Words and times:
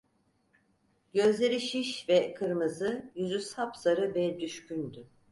Gözleri 1.13 1.61
şiş 1.61 2.09
ve 2.09 2.33
kırmızı, 2.33 3.11
yüzü 3.15 3.39
sapsarı 3.39 4.15
ve 4.15 4.39
düşkündü. 4.39 5.07